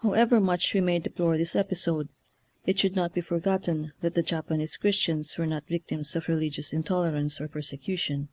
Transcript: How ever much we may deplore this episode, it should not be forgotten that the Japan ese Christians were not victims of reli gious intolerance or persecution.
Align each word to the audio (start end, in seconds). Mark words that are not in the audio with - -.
How 0.00 0.14
ever 0.14 0.40
much 0.40 0.74
we 0.74 0.80
may 0.80 0.98
deplore 0.98 1.38
this 1.38 1.54
episode, 1.54 2.08
it 2.66 2.80
should 2.80 2.96
not 2.96 3.14
be 3.14 3.20
forgotten 3.20 3.92
that 4.00 4.16
the 4.16 4.22
Japan 4.24 4.60
ese 4.60 4.76
Christians 4.76 5.38
were 5.38 5.46
not 5.46 5.68
victims 5.68 6.16
of 6.16 6.24
reli 6.24 6.50
gious 6.50 6.72
intolerance 6.72 7.40
or 7.40 7.46
persecution. 7.46 8.28